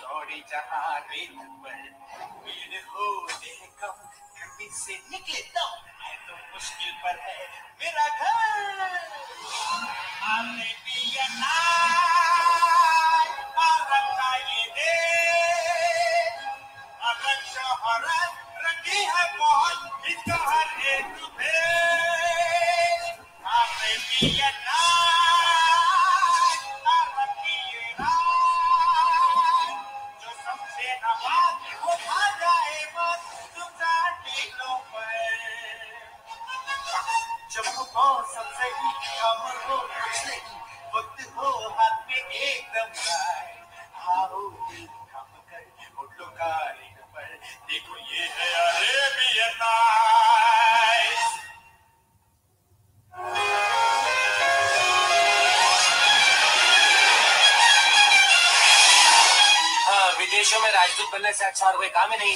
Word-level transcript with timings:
दौड़े 0.00 0.38
जहाँ 0.50 0.98
रेत 1.10 1.36
पर 1.62 1.78
भीड़ 2.44 2.80
हो 2.92 3.06
कम 3.82 3.96
कभी 4.40 4.68
से 4.82 4.94
निकले 5.10 5.40
दम 5.56 5.88
है 6.02 6.16
तो 6.28 6.36
मुश्किल 6.54 6.92
पर 7.04 7.18
है 7.26 7.38
मेरा 7.80 8.08
घर। 8.08 8.98
आने 10.32 10.72
अगर 17.10 17.42
शोहरत 17.52 18.32
रखी 18.66 19.04
है 19.14 19.26
बहुत 19.38 19.80
आने 23.56 23.96
दिया 23.96 24.49
कमर 39.40 39.56
हो 39.68 39.76
कुछ 39.92 40.24
नहीं 40.26 40.58
वक्त 40.94 41.20
हो 41.36 41.50
हाथ 41.78 42.06
में 42.08 42.16
एकदम 42.16 42.88
राय 43.06 43.48
आओ 44.14 44.40
थम 45.12 45.30
कर 45.50 45.64
उठ 46.02 46.20
लो 46.20 46.26
गाड़ी 46.40 46.88
पर 47.14 47.28
देखो 47.70 47.96
ये 48.12 48.28
है 48.36 48.52
अरेबियन 48.64 49.56
नाइट्स 49.62 51.28
हाँ 59.90 60.10
विदेशों 60.18 60.60
में 60.62 60.70
राजदूत 60.72 61.12
बनने 61.12 61.32
से 61.38 61.44
अच्छा 61.44 61.66
और 61.66 61.76
कोई 61.76 61.88
काम 61.98 62.10
ही 62.12 62.18
नहीं। 62.18 62.34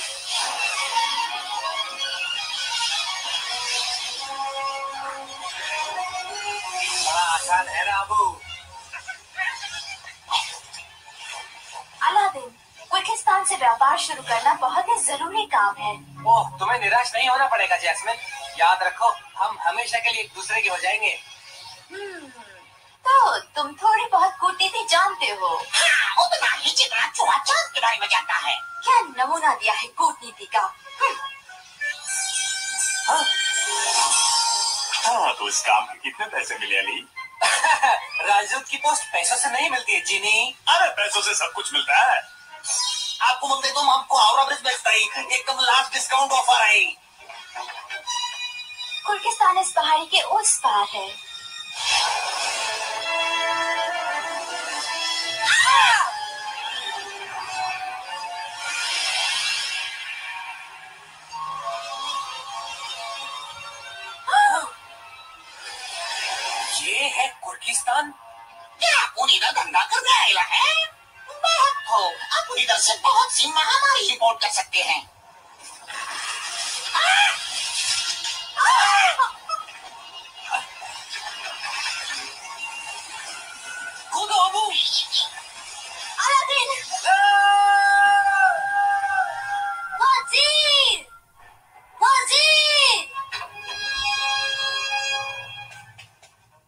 है 7.50 7.84
ना 7.86 7.96
अबू 8.00 8.24
अलादीन 12.08 12.50
कुर्किस्तान 12.90 13.44
से 13.44 13.56
व्यापार 13.56 13.98
शुरू 13.98 14.22
करना 14.22 14.54
बहुत 14.60 14.88
ही 14.88 14.96
ज़रूरी 15.04 15.44
काम 15.54 15.74
है। 15.78 15.92
ओह 16.26 16.48
तुम्हें 16.58 16.78
निराश 16.80 17.12
नहीं 17.14 17.28
होना 17.28 17.46
पड़ेगा 17.54 17.76
जैस्मिन। 17.84 18.16
याद 18.58 18.82
रखो 18.82 19.08
हम 19.38 19.58
हमेशा 19.62 19.98
के 19.98 20.10
लिए 20.12 20.22
एक 20.22 20.30
दूसरे 20.34 20.60
के 20.62 20.68
हो 20.68 20.76
जाएँगे। 20.82 21.12
हम्म, 21.92 22.28
तो 23.06 23.38
तुम 23.56 23.72
थोड़ी 23.82 24.06
बहुत 24.12 24.36
कूटनीति 24.40 24.84
जानते 24.90 25.26
हो। 25.40 25.48
हाँ 25.74 26.24
उतना 26.26 26.50
ही 26.56 26.70
जितना 26.70 27.06
चूहा 27.16 27.36
चाँद 27.38 27.70
के 27.74 27.80
बारे 27.80 27.98
में 28.00 28.06
जानता 28.08 28.36
है। 28.46 28.56
क्या 28.84 29.00
नमूना 29.24 29.54
दिया 29.54 29.74
है 29.74 29.88
कूटनीति 29.98 30.46
का? 30.56 30.62
हम्म, 31.00 31.16
हाँ 35.04 35.32
तो 35.38 35.48
इस 35.48 35.60
काम 35.62 35.84
के 35.84 35.98
कितने 35.98 36.26
पैसे 36.26 36.58
मिले 36.58 36.76
अली? 36.78 37.06
राजदूत 38.26 38.68
की 38.68 38.76
पोस्ट 38.76 39.02
पैसों 39.12 39.36
से 39.36 39.50
नहीं 39.50 39.70
मिलती 39.70 39.92
है 39.92 40.00
जीनी 40.00 40.54
अरे 40.68 40.88
पैसों 40.92 41.22
से 41.22 41.34
सब 41.34 41.52
कुछ 41.52 41.72
मिलता 41.72 41.96
है। 42.02 42.20
आपको 43.22 43.48
बोलते 43.48 43.72
तुम 43.74 43.90
आपको 43.90 44.18
हावड़ा 44.18 44.44
ब्रिज 44.44 44.60
बेचता 44.60 44.90
ही। 44.90 45.02
एकदम 45.34 45.60
लास्ट 45.60 45.92
डिस्काउंट 45.94 46.32
ऑफ़र 46.32 46.62
आई। 46.62 46.84
कुर्किस्तान 49.06 49.58
इस 49.58 49.72
पहाड़ी 49.72 50.06
के 50.06 50.20
उस 50.36 50.56
पार 50.58 50.86
है। 50.94 51.08
आप 69.26 69.50
धंधा 69.52 69.82
करने 69.84 70.12
आएगा 70.18 70.42
है 70.42 70.74
बहुत 71.28 71.76
हो 71.90 72.56
इधर 72.56 72.78
से 72.78 72.94
बहुत 73.02 73.32
सी 73.32 73.48
महामारी 73.48 74.08
रिपोर्ट 74.08 74.40
कर 74.42 74.50
सकते 74.50 74.82
हैं 74.82 75.02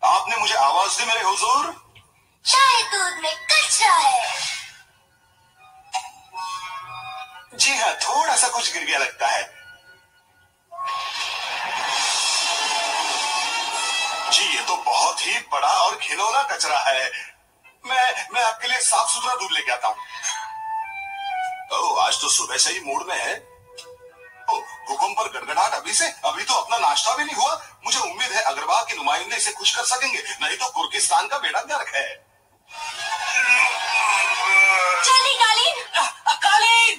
आपने 0.02 0.36
मुझे 0.36 0.54
आवाज़ 0.54 0.98
दी 0.98 1.04
मेरे 1.06 1.22
हुजूर। 1.22 1.85
शायद 2.56 2.86
दूध 2.92 3.22
में 3.22 3.34
कचरा 3.50 3.94
है 3.94 4.24
जी 7.56 7.76
हाँ 7.78 7.94
थोड़ा 7.96 8.36
सा 8.36 8.48
कुछ 8.48 8.72
गिर 8.72 8.84
गया 8.84 8.98
लगता 8.98 9.28
है। 9.28 9.42
जी, 14.32 14.44
ये 14.54 14.62
तो 14.62 14.76
बहुत 14.76 15.26
ही 15.26 15.38
बड़ा 15.52 15.68
और 15.68 15.96
खिलौना 16.02 16.42
कचरा 16.52 16.78
है। 16.80 17.10
मैं 17.84 18.26
मैं 18.34 18.42
आपके 18.42 18.68
लिए 18.68 18.80
साफ़ 18.80 19.08
सुथरा 19.10 19.34
दूध 19.34 19.52
लेके 19.52 19.72
आता 19.72 19.88
हूँ। 19.88 19.96
ओह, 21.72 22.04
आज 22.06 22.20
तो 22.20 22.28
सुबह 22.28 22.56
से 22.56 22.72
ही 22.72 22.80
मूड 22.80 23.06
में 23.08 23.16
है। 23.16 23.34
हुक्म 24.90 25.12
पर 25.14 25.28
गड़गड़ाहट, 25.30 25.72
अभी 25.74 25.92
से? 25.92 26.08
अभी 26.24 26.44
तो 26.44 26.54
अपना 26.54 26.78
नाश्ता 26.78 27.16
भी 27.16 27.24
नहीं 27.24 27.36
हुआ। 27.36 27.54
मुझे 27.84 27.98
उम्मीद 28.00 28.32
है 28.32 28.42
अग्रवाल 28.44 28.84
के 28.84 28.96
नुमाइंदे 28.96 29.36
इसे 29.36 29.52
खुश 29.52 29.74
कर 29.76 29.84
सकेंगे, 29.86 30.22
नहीं 30.42 30.56
तो 30.56 30.70
कुर्किस्तान 30.70 31.26
का 31.28 31.38
बेड़ा 31.38 31.60
गर्क 31.62 31.94
है। 31.94 32.25
जल्दी 35.06 35.34
कालीन 35.42 35.76
कालीन 36.46 36.98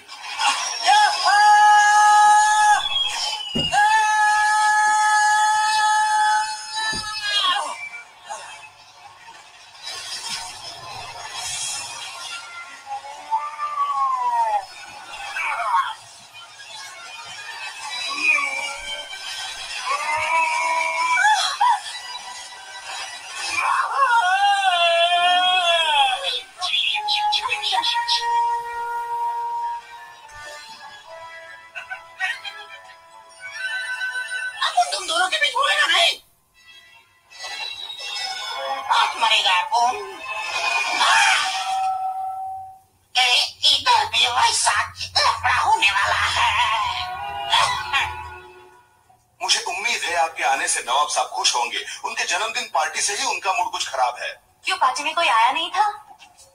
साहब 51.18 51.30
खुश 51.36 51.56
होंगे। 51.56 51.86
उनके 52.06 52.24
जन्मदिन 52.26 52.70
पार्टी 52.74 53.02
से 53.02 53.14
ही 53.14 53.26
उनका 53.26 53.54
मूड 53.54 53.72
कुछ 53.72 53.88
खराब 53.90 54.18
है। 54.22 54.30
क्यों 54.66 54.78
पार्टी 54.78 55.04
में 55.04 55.14
कोई 55.16 55.28
आया 55.28 55.52
नहीं 55.52 55.70
था? 55.72 55.86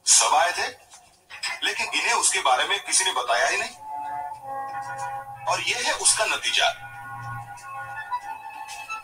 सब 0.07 0.35
आए 0.35 0.53
थे। 0.53 0.67
लेकिन 1.65 1.87
इन्हें 1.95 2.15
उसके 2.15 2.41
बारे 2.41 2.65
में 2.65 2.79
किसी 2.85 3.05
ने 3.05 3.13
बताया 3.13 3.47
ही 3.49 3.57
नहीं। 3.57 3.77
और 5.47 5.61
यह 5.61 5.83
है 5.87 5.93
उसका 6.05 6.25
नतीजा। 6.25 6.69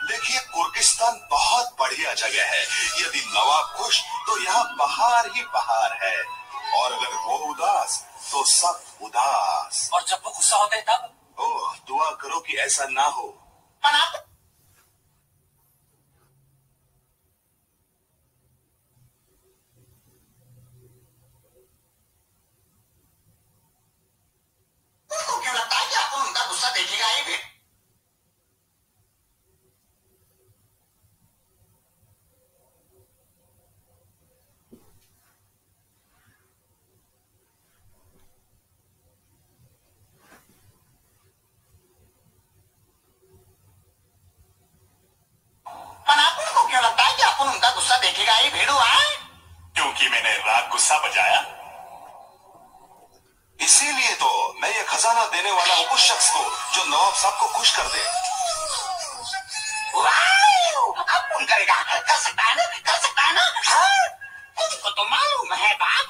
देखिए 0.08 0.38
कुर्गिस्तान 0.52 1.18
बहुत 1.30 1.74
बढ़िया 1.80 2.12
जगह 2.14 2.50
है। 2.50 2.62
यदि 3.00 3.20
नवाब 3.26 3.74
खुश 3.76 4.00
तो 4.26 4.38
यहाँ 4.42 4.64
बहार 4.76 5.30
ही 5.34 5.42
बहार 5.54 5.98
है। 6.02 6.16
और 6.78 6.92
अगर 6.92 7.16
वो 7.26 7.36
उदास 7.50 7.98
तो 8.32 8.44
सब 8.44 9.04
उदास। 9.04 9.88
और 9.94 10.04
जब 10.08 10.22
वो 10.24 10.30
गुस्सा 10.30 10.56
होते 10.56 10.80
तब? 10.88 11.12
ओह 11.40 11.76
दुआ 11.88 12.10
करो 12.22 12.40
कि 12.40 12.56
ऐसा 12.58 12.86
ना 12.90 13.04
हो 13.18 13.28
पर 13.82 13.94
आप 13.94 14.24
उनको 25.10 25.40
क्यों 25.42 25.54
लगता 25.54 25.76
है 25.76 25.86
कि 25.88 25.94
आपको 25.94 26.20
उनका 26.20 26.46
गुस्सा 26.46 26.70
देखेगा 26.70 27.08
ये 27.08 27.22
भी 27.22 27.36
अपन 47.28 47.48
उनका 47.48 47.68
गुस्सा 47.70 47.96
देखेगा 47.98 48.34
ही 48.34 48.48
भेड़ू 48.50 48.74
है 48.74 49.02
क्योंकि 49.76 50.08
मैंने 50.08 50.30
गुस्सा 50.88 50.98
बजाया। 51.04 51.40
इसीलिए 53.60 54.14
तो 54.14 54.28
मैं 54.60 54.68
ये 54.68 54.82
खजाना 54.88 55.24
देने 55.34 55.50
वाला 55.52 55.74
हूँ 55.74 55.84
उस 55.86 56.04
शख्स 56.08 56.28
को 56.30 56.40
जो 56.74 56.84
नवाब 56.84 57.14
साहब 57.14 57.34
को 57.40 57.46
खुश 57.56 57.76
कर 57.76 57.88
दे। 57.92 58.04
अब 60.98 61.28
कौन 61.32 61.44
करेगा? 61.44 61.76
कर 61.98 62.16
सकता 62.16 62.42
है 62.42 62.54
ना? 62.56 62.64
कर 62.86 62.98
सकता 62.98 63.22
है 63.22 63.34
ना? 63.34 63.44
हाँ? 63.68 64.08
तुमको 64.60 64.90
तो 64.90 65.04
मालूम 65.10 65.52
है 65.54 65.74
बाप 65.74 66.06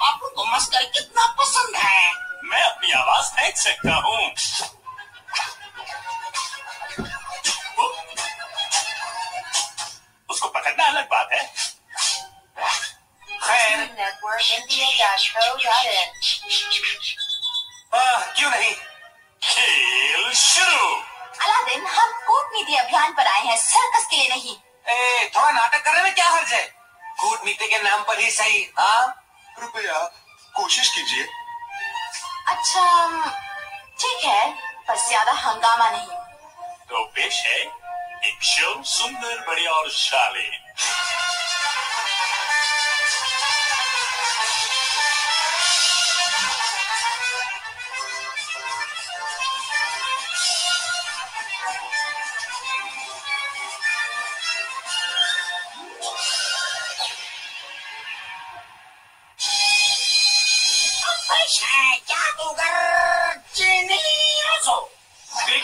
मस्कर 0.53 0.83
कितना 0.95 1.27
पसंद 1.39 1.75
है। 1.75 2.13
मैं 2.43 2.63
अपनी 2.63 2.91
आवाज़ 3.01 3.27
फेंक 3.35 3.57
सकता 3.57 3.95
हूँ। 4.07 4.78
के 28.31 28.43
नाम 28.43 28.51
पर 28.51 28.53
ही 28.53 28.61
सही 28.61 28.71
हाँ? 28.79 29.15
रुपया 29.61 30.03
कोशिश 30.55 30.89
कीजिए। 30.89 31.23
अच्छा 32.47 33.17
ठीक 33.99 34.25
है 34.25 34.51
पर 34.87 34.95
ज़्यादा 34.95 35.31
हंगामा 35.31 35.89
नहीं। 35.89 36.07
तो 36.89 37.05
पेश 37.05 37.43
है 37.45 37.59
एक 38.29 38.43
शो 38.43 38.83
सुंदर 38.83 39.45
बढ़िया 39.47 39.71
और 39.71 39.89
शालीन। 39.89 40.73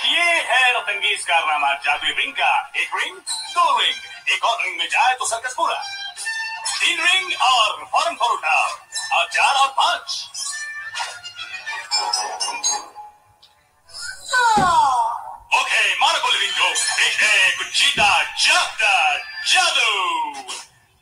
देखिए 0.06 0.42
हैरत 0.48 0.90
अंगेज 0.90 1.24
कारनामा 1.26 1.72
जादुई 1.84 2.12
रिंग 2.18 2.34
का। 2.34 2.50
एक 2.78 2.90
रिंग 2.96 3.16
दो 3.54 3.78
रिंग 3.78 4.34
एक 4.34 4.44
और 4.46 4.62
रिंग 4.64 4.78
में 4.78 4.88
जाए 4.88 5.14
तो 5.20 5.26
सर्कस 5.26 5.54
पूरा। 5.58 5.76
तीन 6.80 7.00
रिंग 7.02 7.32
और 7.42 7.86
फ़ौरन 7.94 8.16
फौर 8.16 8.32
उठाओ। 8.34 8.68
और 9.18 9.26
चार 9.34 9.56
और 9.56 9.68
पाँच। 9.80 10.06
ओके 15.60 15.96
मारो 15.96 16.20
गोली 16.22 16.40
रिंग 16.40 16.54
को 16.54 16.68
एक 17.06 17.22
है 17.24 17.52
कुछ 17.58 17.68
जीता 17.80 18.12
जागता 18.46 19.18
जादू। 19.54 19.90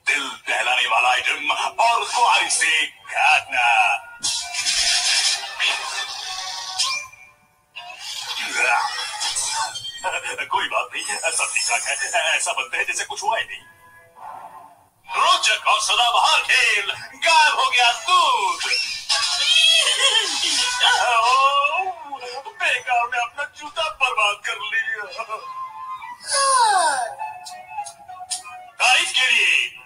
दिल 0.07 0.23
दहलाने 0.47 0.87
वाला 0.87 1.09
आइटम 1.09 1.51
और 1.51 2.05
खुआरी 2.05 2.49
से 2.49 2.85
काटना। 2.85 3.92
कोई 10.35 10.67
बात 10.67 10.87
नहीं 10.93 11.03
सब 11.31 11.47
ठीक 11.53 11.63
ठाक 11.69 11.81
है 11.81 12.35
ऐसा 12.35 12.51
बनते 12.53 12.77
हैं 12.77 12.85
जैसे 12.85 13.05
कुछ 13.05 13.23
हुआ 13.23 13.37
ही 13.37 13.43
नहीं। 13.43 13.59
रोचक 15.17 15.67
और 15.67 15.81
सदाबहार 15.81 16.41
खेल, 16.41 16.91
गायब 17.25 17.59
हो 17.59 17.69
गया 17.69 17.91
दूध। 17.91 18.63
बेकार 22.63 23.07
में 23.07 23.19
अपना 23.19 23.43
जूता 23.57 23.89
बर्बाद 24.01 24.35
कर 24.45 24.55
लिया। 24.55 25.23
तारीफ़ 28.73 29.13
के 29.13 29.31
लिए 29.31 29.81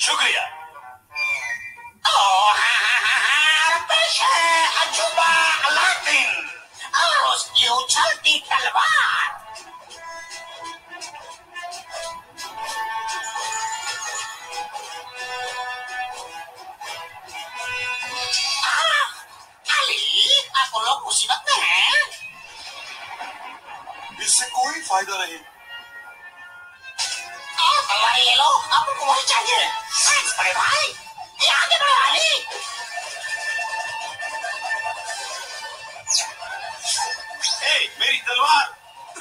शुक्रिया 0.00 0.56
अजूबा, 4.80 5.28
अलादीन। 5.66 6.50
और 6.96 7.34
उसकी 7.34 7.68
उछलती 7.68 8.38
तलवार। 8.50 9.49
मुसीबत 21.10 21.44
में 21.48 21.62
हैं। 21.68 22.02
इससे 24.24 24.46
कोई 24.48 24.82
फ़ायदा 24.82 25.16
नहीं। 25.18 25.38
और 27.62 27.80
तलवार 27.88 28.18
ले 28.18 28.34
लो 28.34 28.50
आपको 28.76 29.06
वही 29.06 29.22
चाहिए। 29.30 29.64
साइंस 30.02 30.36
बड़े 30.38 30.52
भाई 30.52 30.86
ये 31.42 31.50
आगे 31.52 31.78
बढ़ो 31.78 31.96
अली 32.04 32.30
ए, 37.64 37.88
मेरी 38.00 38.18
तलवार। 38.28 38.64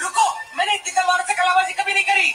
रुको 0.01 0.29
मैंने 0.57 0.73
इतनी 0.75 0.91
तलवार 0.91 1.25
से 1.27 1.33
कलाबाजी 1.33 1.73
कभी 1.73 1.93
नहीं 1.93 2.03
करी। 2.03 2.29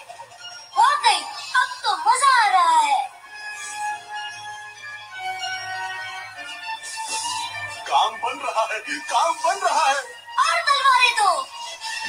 हो 0.79 0.89
गई 1.05 1.21
अब 1.63 1.69
तो 1.85 1.97
मज़ा 2.11 2.37
आ 2.43 2.49
रहा 2.49 2.79
है। 2.81 3.14
काम 7.95 8.15
बन 8.23 8.39
रहा 8.45 8.63
है 8.73 8.79
काम 9.11 9.35
बन 9.35 9.59
रहा 9.67 9.85
है। 9.89 9.95
और 9.95 10.61
तलवारें 10.69 11.13
दो 11.19 11.29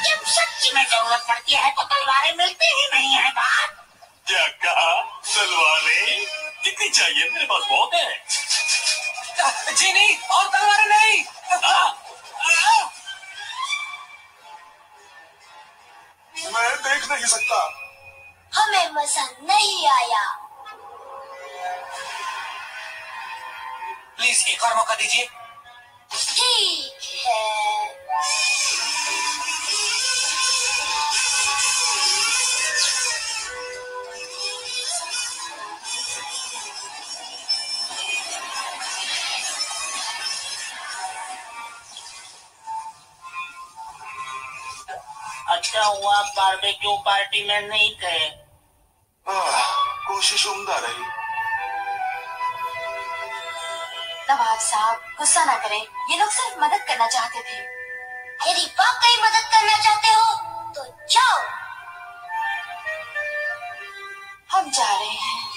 जब 0.04 0.24
सच्ची 0.28 0.72
में 0.76 0.84
ज़रूरत 0.84 1.26
पड़ती 1.30 1.54
है 1.56 1.70
तो 1.72 1.84
तलवारें 1.84 2.34
मिलती 2.38 2.66
ही 2.66 2.88
नहीं 2.94 3.14
है 3.16 3.30
बात 3.32 3.76
क्या 4.28 4.48
कहा? 4.64 5.02
तलवारें? 5.36 6.26
कितनी 6.64 6.90
चाहिए? 6.90 7.30
मेरे 7.30 7.46
पास 7.46 7.68
बहुत 7.70 7.94
है। 7.94 8.26
जी 9.76 9.94
नहीं 9.94 10.18
और 10.18 10.48
तलवारें 10.48 10.88
नहीं। 10.88 11.24
आ, 11.54 11.58
आ, 11.58 12.90
मैं 16.54 16.76
देख 16.82 17.12
नहीं 17.12 17.26
सकता। 17.26 17.64
हमें 18.60 18.90
मज़ा 18.92 19.30
नहीं 19.44 19.88
आया। 19.88 20.26
प्लीज़ 24.18 24.46
एक 24.48 24.64
और 24.64 24.76
मौका 24.76 24.96
दीजिए। 24.96 25.24
है 25.24 25.45
अच्छा 45.48 45.84
हुआ 45.84 46.22
बारबेक्यू 46.38 46.96
पार्टी 47.06 47.44
में 47.48 47.68
नहीं 47.68 47.90
थे। 47.96 48.18
कोशिश 50.08 50.46
उम्दा 50.48 50.78
रही। 50.78 51.25
नवाब 54.30 54.60
साहब, 54.60 54.96
गुस्सा 55.18 55.46
ना 55.46 55.54
करें। 55.54 55.88
ये 56.10 56.18
लोग 56.18 56.30
सिर्फ़ 56.30 56.60
मदद 56.60 56.86
करना 56.88 57.08
चाहते 57.08 57.40
थे। 57.40 57.76
यदि 58.52 58.66
वाकई 58.80 59.22
मदद 59.22 59.52
करना 59.52 59.78
चाहते 59.78 60.08
हो 60.08 60.34
तो 60.72 60.84
जाओ। 61.12 61.40
हम 64.52 64.72
जा 64.72 64.94
रहे 64.98 65.08
हैं। 65.08 65.50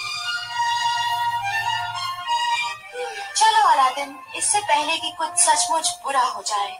चलो, 3.35 3.67
अलादीन, 3.67 4.25
इससे 4.35 4.59
पहले 4.59 4.97
कि 4.97 5.11
कुछ 5.11 5.29
सचमुच 5.29 5.89
बुरा 6.03 6.21
हो 6.21 6.43
जाए। 6.43 6.79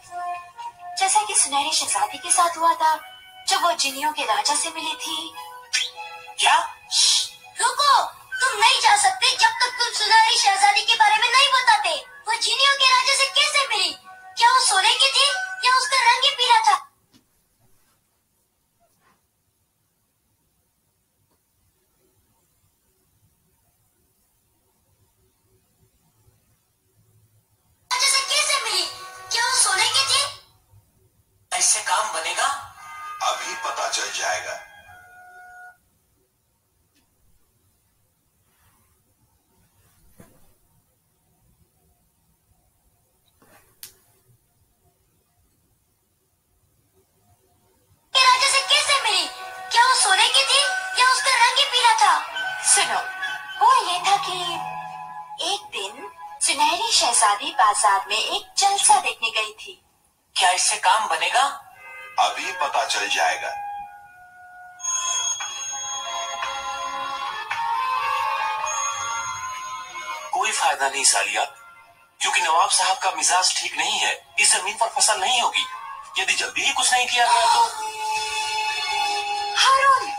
जैसा 0.99 1.21
कि 1.21 1.35
सुनहरी 1.35 1.71
शहजादी 1.71 2.17
के 2.17 2.31
साथ 2.31 2.57
हुआ 2.57 2.73
था, 2.73 2.99
जब 3.47 3.63
वो 3.63 3.71
जिनियों 3.71 4.13
के 4.13 4.23
राजा 4.23 4.55
से 4.55 4.69
मिली 4.69 4.95
थी। 4.95 5.35
क्या? 6.39 6.75
रुको! 7.61 8.18
तुम 8.49 8.59
नहीं 8.59 8.79
जा 8.81 8.95
सकते 8.97 9.31
जब 9.41 9.57
तक 9.61 9.73
तुम 9.79 9.89
सुनहरी 9.95 10.37
शहजादी 10.37 10.81
के 10.81 10.95
बारे 10.95 11.17
में 11.23 11.29
नहीं 11.31 11.49
बताते। 11.55 11.89
वो 12.27 12.37
जीनियों 12.41 12.77
के 12.77 12.87
राजा 12.93 13.15
से 13.15 13.27
कैसे 13.39 13.65
मिली? 13.67 13.91
बाज़ार 57.69 58.05
में 58.09 58.17
एक 58.17 58.45
जलसा 58.57 58.99
देखने 58.99 59.29
गई 59.31 59.51
थी। 59.53 59.73
क्या 60.35 60.49
इससे 60.51 60.75
काम 60.85 61.07
बनेगा? 61.09 61.41
अभी 62.19 62.51
पता 62.61 62.85
चल 62.85 63.07
जाएगा। 63.07 63.49
कोई 70.33 70.51
फ़ायदा 70.51 70.89
नहीं 70.89 71.03
सालिया। 71.03 71.43
क्योंकि 72.19 72.41
नवाब 72.41 72.69
साहब 72.69 72.97
का 73.03 73.11
मिजाज 73.17 73.53
ठीक 73.57 73.77
नहीं 73.77 73.99
है 73.99 74.13
इस 74.39 74.55
ज़मीन 74.55 74.77
पर 74.77 74.89
फ़सल 74.95 75.19
नहीं 75.19 75.41
होगी। 75.41 75.65
यदि 76.21 76.33
जल्दी 76.33 76.61
ही 76.61 76.73
कुछ 76.73 76.93
नहीं 76.93 77.07
किया 77.07 77.27
गया 77.27 77.45
तो? 77.53 77.61
हारून 79.57 80.11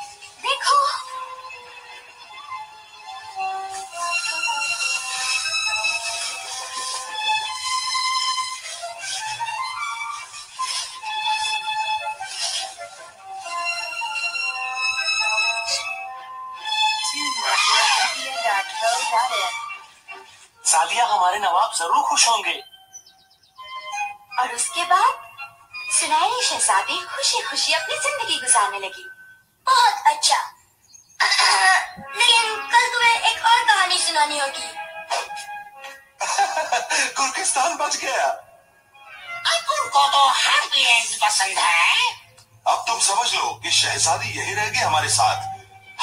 खुश 22.20 22.28
होंगे 22.28 22.52
और 24.40 24.54
उसके 24.54 24.82
बाद 24.84 25.12
सुनहरी 25.92 26.42
शहजादी 26.42 26.98
खुशी 27.06 27.42
खुशी 27.42 27.72
अपनी 27.72 27.96
ज़िंदगी 27.98 28.36
गुजारने 28.40 28.78
लगी। 28.78 29.04
बहुत 29.66 30.02
अच्छा। 30.06 30.36
लेकिन 32.16 32.56
कल 32.72 32.86
तुम्हें 32.92 33.20
एक 33.30 33.44
और 33.44 33.64
कहानी 33.64 33.98
सुनानी 33.98 34.38
होगी। 34.38 34.68
कुर्किस्तान 37.16 37.76
बच 37.76 37.96
गया। 37.96 38.28
अपुन 39.54 39.88
को 39.88 40.06
तो 40.08 40.28
हैप्पी 40.42 40.84
एंड 40.84 41.18
पसंद 41.24 41.58
है। 41.58 42.12
अब 42.66 42.84
तुम 42.86 42.98
समझ 43.00 43.34
लो 43.34 43.54
कि 43.62 43.70
शहजादी 43.80 44.38
यही 44.38 44.54
रहेगी 44.54 44.78
हमारे 44.78 45.08
साथ 45.08 45.38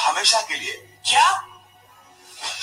हमेशा 0.00 0.40
के 0.40 0.54
लिए। 0.54 0.76
क्या? 1.06 1.30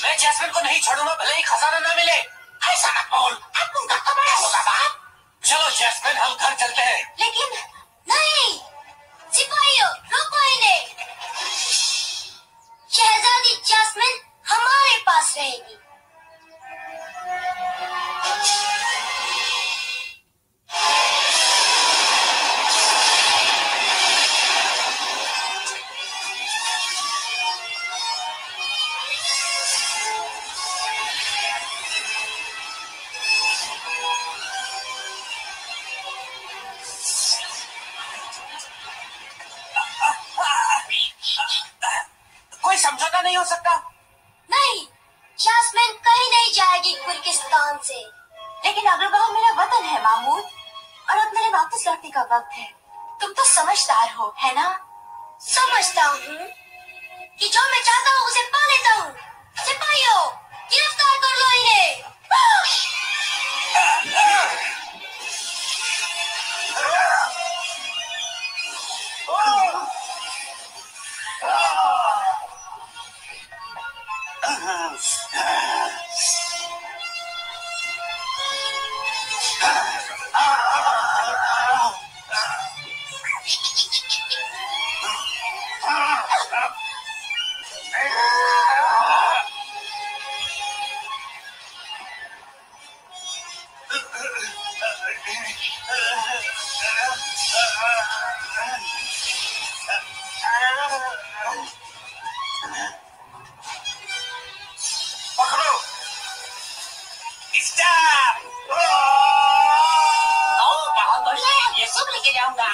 मैं 0.03 0.17
जैस्मिन 0.17 0.51
को 0.51 0.61
नहीं 0.61 0.79
छोड़ूँगा 0.79 1.13
भले 1.13 1.35
ही 1.35 1.41
खजाना 1.43 1.79
ना 1.79 1.93
मिले। 1.95 2.34
ऐसा 2.67 3.01
मत 3.01 3.05
बोल। 3.05 3.33
अपुन 3.33 3.87
का 3.87 3.95
कमाया 3.95 4.35
होगा, 4.35 4.61
बाप? 4.61 4.91
चलो, 5.45 5.69
जैस्मिन, 5.69 6.17
हम 6.17 6.35
घर 6.35 6.53
चलते 6.53 6.81
हैं। 6.81 7.15
लेकिन 7.19 7.49
नहीं, 8.13 8.59
सिपाहियों, 9.33 9.89
रोको 9.89 10.37
इन्हें। 10.37 10.87
शहजादी 12.93 13.55
जैस्मिन 13.55 14.19
हमारे 14.47 14.97
पास 14.97 15.33
रहेगी। 15.37 15.75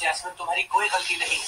जैस्मिन 0.00 0.34
तुम्हारी 0.38 0.62
कोई 0.62 0.88
गलती 0.88 1.16
नहीं। 1.16 1.38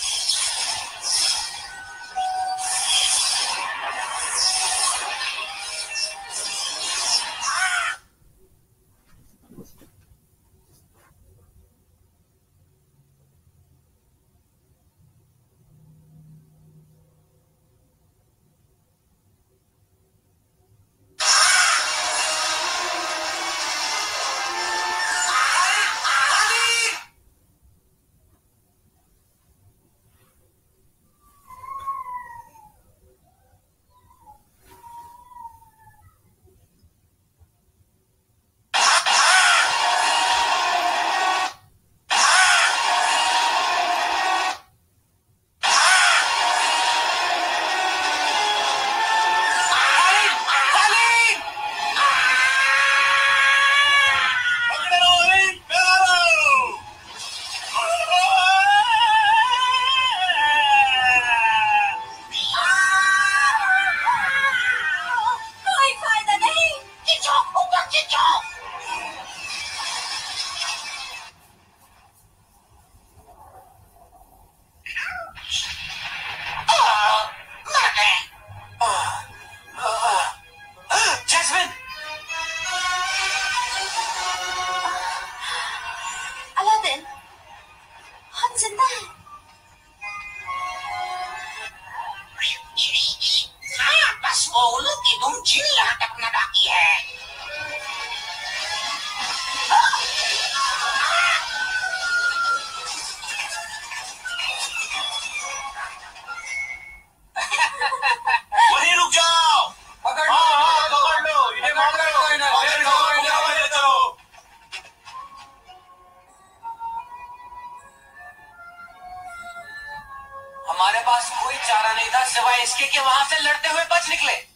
निकले 124.08 124.49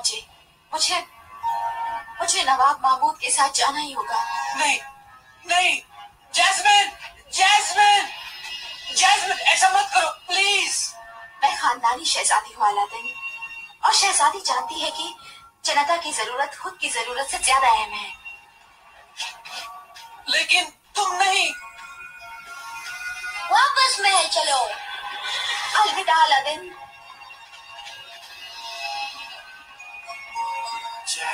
पहुँचे। 0.00 0.24
मुझे 0.72 0.98
मुझे 2.20 2.42
नवाब 2.44 2.80
महमूद 2.84 3.18
के 3.20 3.30
साथ 3.30 3.50
जाना 3.54 3.78
ही 3.78 3.92
होगा। 3.92 4.22
नहीं 4.56 4.78
नहीं 5.44 5.80
जैस्मिन 6.34 6.90
जैस्मिन 7.34 8.08
जैस्मिन 8.96 9.38
ऐसा 9.38 9.70
मत 9.70 9.90
करो 9.94 10.08
प्लीज़ 10.28 10.78
मैं 11.42 11.56
खानदानी 11.58 12.04
शहजादी 12.04 12.54
हूँ 12.54 12.66
अलादीन। 12.68 13.14
और 13.84 13.94
शहजादी 13.94 14.40
जानती 14.40 14.80
है 14.80 14.90
कि 14.90 15.14
जनता 15.64 15.96
की 15.96 16.12
ज़रूरत 16.12 16.58
खुद 16.62 16.78
की 16.80 16.88
ज़रूरत 16.88 17.26
से 17.30 17.38
ज़्यादा 17.38 17.68
अहम 17.68 17.92
है। 17.92 18.08
लेकिन 20.30 20.64
तुम 20.96 21.14
नहीं। 21.14 21.48
वापस 23.52 23.96
महल 24.00 24.26
चलो। 24.28 24.60
अलविदा 25.82 26.22
अलादीन। 26.24 26.70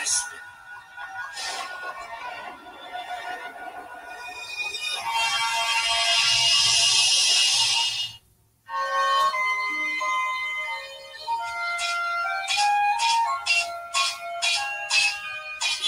जैस्मिन 0.07 0.41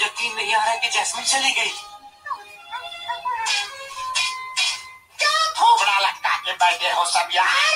यकीन 0.01 0.35
नहीं 0.35 0.53
आ 0.55 0.63
रहा 0.65 0.75
कि 0.83 0.89
जैस्मिन 0.95 1.25
चली 1.31 1.51
गई। 1.59 1.71
क्या 5.19 5.31
थोबड़ा 5.59 5.97
लटका 6.07 6.35
के 6.45 6.51
बैठे 6.63 6.91
हो 6.97 7.05
सब 7.15 7.29
यार 7.35 7.68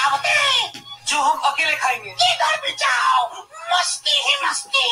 दावतें 0.00 0.82
जो 1.04 1.20
हम 1.20 1.38
अकेले 1.50 1.76
खाएँगे। 1.76 2.10
इधर 2.10 2.60
भी 2.60 2.72
जाओ। 2.72 3.24
मस्ती 3.72 4.14
ही 4.26 4.36
मस्ती। 4.46 4.84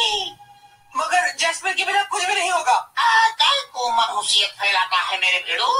मगर 0.96 1.30
जैस्मिन 1.40 1.74
के 1.74 1.84
बिना 1.84 2.02
कुछ 2.02 2.24
भी 2.24 2.34
नहीं 2.34 2.50
होगा। 2.50 2.76
कल 3.42 3.60
को 3.74 3.90
मनहूसियत 3.90 4.50
फैलाता 4.60 5.00
है 5.02 5.18
मेरे 5.20 5.38
भेड़ो। 5.48 5.70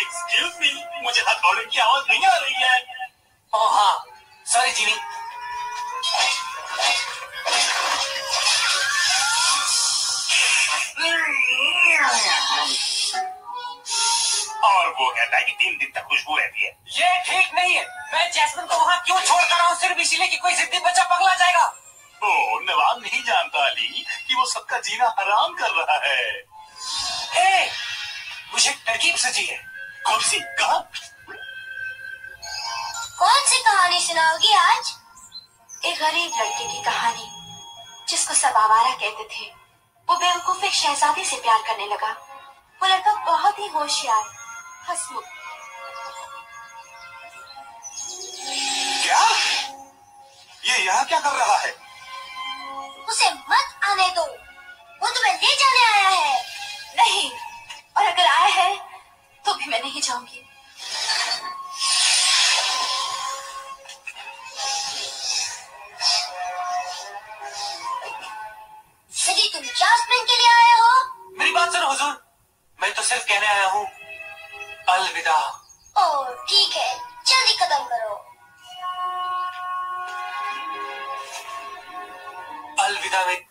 एक्सक्यूज 0.00 0.52
मी 0.60 1.02
मुझे 1.04 1.20
हथौड़े 1.28 1.64
की 1.64 1.78
आवाज़ 1.78 2.04
नहीं 2.10 2.26
आ 2.26 2.36
रही 2.36 2.54
है। 2.54 2.76
ओ 3.54 3.68
हाँ। 3.68 4.04
सॉरी 4.46 4.72
जीनी 4.72 4.96
और 14.68 14.88
वो 14.88 15.10
कहता 15.10 15.36
है 15.36 15.42
कि 15.42 15.52
तीन 15.52 15.78
दिन 15.78 15.92
तक 15.94 16.00
खुशबू 16.00 16.36
रहती 16.36 16.64
है। 16.64 16.70
ये 16.88 17.22
ठीक 17.22 17.54
नहीं 17.54 17.74
है। 17.74 17.86
मैं 18.14 18.30
जैस्मिन 18.32 18.66
को 18.66 18.76
वहाँ 18.76 19.02
क्यों 19.06 19.20
छोड़ 19.20 19.42
कर 19.42 19.56
रहा? 19.56 19.66
हूँ 19.66 19.76
सिर्फ़ 19.76 19.98
इसीलिए 19.98 20.28
कि 20.28 20.36
कोई 20.36 20.52
जिद्दी 20.52 20.78
बच्चा 20.78 21.04
पगला 21.04 21.34
जाएगा। 21.34 21.64
ओ 22.24 22.58
नवाब 22.58 23.02
नहीं 23.02 23.22
जानता 23.22 23.64
अली 23.66 24.06
कि 24.28 24.34
वो 24.34 24.46
सबका 24.46 24.78
जीना 24.78 25.14
हराम 25.18 25.54
कर 25.54 25.70
रहा 25.70 25.98
है। 26.06 26.44
ए, 27.36 27.70
मुझे 28.52 28.70
तरकीब 28.70 29.16
सजी 29.16 29.46
है। 29.46 29.58
कौन 30.06 30.20
सी 30.20 30.40
कहा? 30.40 30.78
कौन 33.18 33.40
सी 33.46 33.62
कहानी 33.62 34.00
सुनाओगी 34.00 34.54
आज? 34.54 34.94
एक 35.84 35.98
गरीब 35.98 36.32
लड़के 36.40 36.64
की 36.64 36.82
कहानी 36.82 37.28
जिसको 38.08 38.34
सब 38.34 38.56
आवारा 38.56 38.90
कहते 38.90 39.24
थे। 39.24 39.50
वो 40.08 40.16
बेवकूफ़ 40.16 40.64
एक 40.64 40.72
शहजादी 40.72 41.24
से 41.24 41.36
प्यार 41.36 41.62
करने 41.62 41.86
लगा। 41.86 42.10
वो 42.82 42.86
लड़का 42.86 43.14
बहुत 43.24 43.58
ही 43.58 43.66
होशियार 43.66 44.37
हंसमुख 44.88 45.24
क्या? 49.02 49.20
ये 50.64 50.84
यहाँ 50.84 51.04
क्या 51.08 51.18
कर 51.20 51.32
रहा 51.38 51.56
है? 51.58 51.70
उसे 53.10 53.30
मत 53.30 53.84
आने 53.90 54.08
दो। 54.16 54.22
वो 54.22 55.08
तुम्हें 55.08 55.34
ले 55.34 55.54
जाने 55.60 55.84
आया 55.84 56.08
है। 56.08 56.34
नहीं 56.96 57.30
और 57.96 58.06
अगर 58.06 58.26
आया 58.26 58.48
है 58.54 58.74
तो 59.44 59.54
भी 59.54 59.66
मैं 59.70 59.80
नहीं 59.82 60.00
जाऊँगी। 60.00 60.44
यदि 69.28 69.48
तुम 69.54 69.62
जास्मिन 69.62 70.24
के 70.24 70.36
लिए 70.36 70.48
आए 70.50 70.78
हो? 70.80 70.92
मेरी 71.38 71.50
बात 71.52 71.72
सुनो 71.72 71.88
हुजूर। 71.88 72.12
मैं 72.78 72.92
तो 72.94 73.02
सिर्फ़ 73.02 73.24
कहने 73.28 73.46
आया 73.46 73.66
हूँ। 73.66 73.86
अलविदा। 74.88 75.38
ओ 75.98 76.32
ठीक 76.48 76.76
है। 76.76 76.88
जल्दी 77.26 77.54
खत्म 77.56 77.84
करो। 77.84 78.14
अलविदा 82.84 83.26
में 83.26 83.47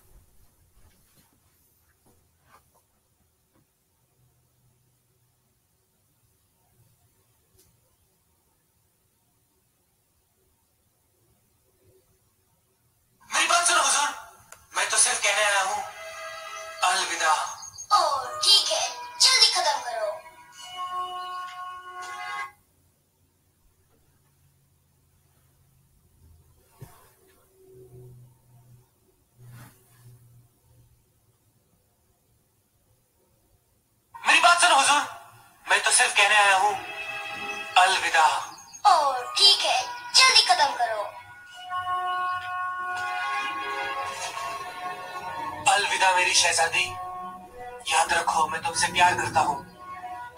याद 48.08 48.20
रखो 48.20 48.48
मैं 48.48 48.62
तुमसे 48.64 48.88
प्यार 48.88 49.14
करता 49.16 49.40
हूँ। 49.40 49.56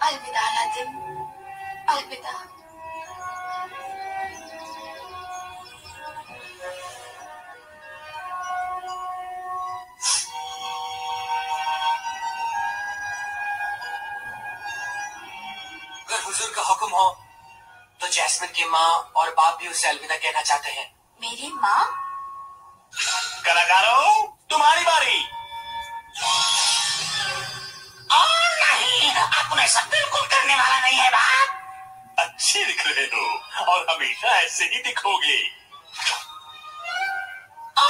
अलविदा 0.02 0.40
अलादीन 0.40 0.88
अलविदा। 1.88 2.30
अगर 16.00 16.22
हुजूर 16.26 16.52
का 16.56 16.62
हुक्म 16.62 16.90
हो 16.92 17.08
तो 18.00 18.08
जैस्मिन 18.08 18.50
की 18.50 18.68
माँ 18.68 18.90
और 19.16 19.30
बाप 19.30 19.58
भी 19.60 19.68
उसे 19.68 19.88
अलविदा 19.88 20.16
कहना 20.16 20.42
चाहते 20.42 20.70
हैं। 20.70 20.86
मेरी 21.20 21.52
माँ? 21.54 21.82
कलाकारों 23.46 24.26
तुम्हारी 24.50 24.82
बारी। 24.84 25.20
और 28.18 28.58
नहीं 28.62 29.10
अपने 29.14 29.66
सब 29.68 29.88
बिल्कुल 29.90 30.26
करने 30.34 30.54
वाला 30.54 30.78
नहीं 30.80 30.98
है 30.98 31.10
बाप। 31.10 32.18
अच्छे 32.18 32.64
दिख 32.64 32.86
रहे 32.86 33.04
हो 33.14 33.26
और 33.72 33.86
हमेशा 33.90 34.36
ऐसे 34.40 34.64
ही 34.64 34.82
दिखोगे। 34.88 35.38
ओ, 37.78 37.88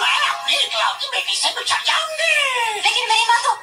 मैं 0.00 0.18
अपनी 0.28 1.08
बेटी 1.12 1.36
से 1.36 1.48
बिछड़ 1.58 1.82
जाऊँगी 1.86 2.80
लेकिन 2.80 3.08
मेरी 3.08 3.24
माँ 3.28 3.40
तो 3.44 3.54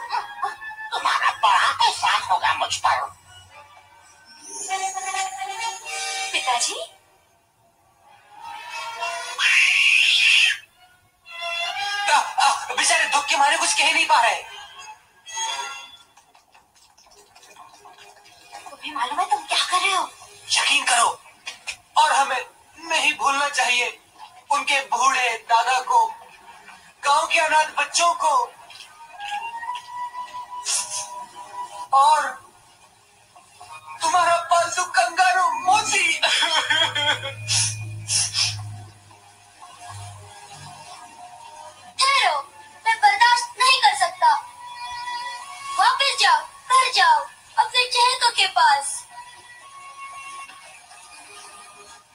जाओ 46.19 46.41
घर 46.69 46.91
जाओ 46.93 47.19
अपने 47.58 47.84
चहेतों 47.93 48.30
के 48.38 48.45
पास। 48.58 48.95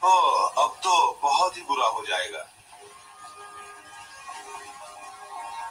ओ 0.05 0.11
अब 0.63 0.79
तो 0.85 0.93
बहुत 1.23 1.57
ही 1.57 1.63
बुरा 1.63 1.87
हो 1.89 2.05
जाएगा। 2.07 2.45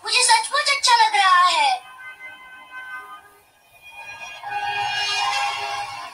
मुझे 0.05 0.23
सचमुच 0.23 0.69
अच्छा 0.75 0.95
लग 1.03 1.15
रहा 1.15 1.45
है। 1.47 1.71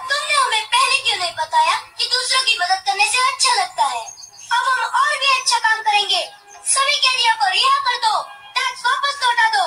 तुमने 0.09 0.35
हमें 0.35 0.65
पहले 0.65 0.97
क्यों 0.97 1.17
नहीं 1.17 1.33
बताया 1.35 1.75
कि 1.97 2.05
दूसरों 2.05 2.43
की 2.43 2.57
मदद 2.61 2.83
करने 2.87 3.07
से 3.11 3.27
अच्छा 3.27 3.53
लगता 3.61 3.85
है? 3.85 4.03
अब 4.51 4.67
हम 4.67 4.83
और 5.01 5.17
भी 5.19 5.39
अच्छा 5.39 5.59
काम 5.59 5.81
करेंगे। 5.81 6.25
सभी 6.73 6.97
कैदियों 6.97 7.35
को 7.35 7.49
रिहा 7.51 7.77
कर 7.87 7.97
दो 8.07 8.21
टैक्स 8.57 8.85
वापस 8.85 9.19
लौटा 9.23 9.47
दो। 9.57 9.65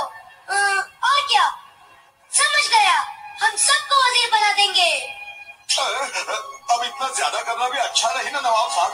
और 1.08 1.26
क्या? 1.28 1.46
समझ 2.32 2.66
गया। 2.68 2.96
हम 3.40 3.56
सबको 3.58 3.96
वज़ीर 4.02 4.30
बना 4.32 4.52
देंगे। 4.52 4.90
अब 6.72 6.84
इतना 6.84 7.08
ज़्यादा 7.08 7.40
करना 7.42 7.68
भी 7.68 7.78
अच्छा 7.78 8.08
नहीं 8.10 8.30
ना 8.32 8.40
नवाब 8.40 8.70
साहब? 8.70 8.92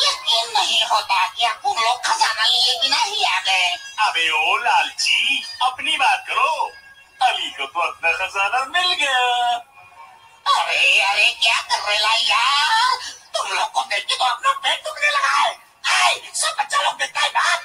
यकीन 0.00 0.50
नहीं 0.52 0.82
होता 0.84 1.26
कि 1.28 1.48
तुम 1.62 1.76
लोग 1.76 2.00
खजाना 2.06 2.44
लिए 2.44 2.78
बिना 2.82 2.96
ही 2.96 3.24
आ 3.24 3.40
गए। 3.40 3.70
अबे 4.06 4.28
ओ 4.30 4.56
लालची 4.64 5.42
अपनी 5.62 5.96
बात 5.96 6.24
करो। 6.28 6.50
अली 7.20 7.50
को 7.50 7.66
तो 7.66 7.80
अपना 7.80 8.12
खजाना 8.18 8.64
मिल 8.74 8.92
गया। 8.94 9.22
अरे 10.46 11.00
अरे 11.02 11.30
क्या 11.42 11.60
कर 11.60 11.80
रहे 11.80 11.98
ला 11.98 12.14
यार 12.14 12.96
तुम 13.36 13.56
लोग 13.56 13.72
को 13.72 13.82
देख 13.84 14.04
के 14.04 14.14
तो 14.14 14.24
अपना 14.24 14.52
पेट 14.52 14.84
दुखने 14.84 15.08
लगा 15.08 15.30
है। 15.30 15.50
आए, 15.94 16.14
सब 16.34 16.56
बच्चा 16.60 16.82
लोग 16.82 16.94
देखता 16.98 17.20
है 17.20 17.28
बात। 17.30 17.60